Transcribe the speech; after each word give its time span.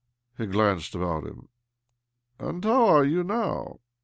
He 0.35 0.47
glanced 0.47 0.95
about 0.95 1.27
him." 1.27 1.49
And 2.39 2.65
how 2.65 2.87
are 2.87 3.05
you 3.05 3.23
now? 3.23 3.81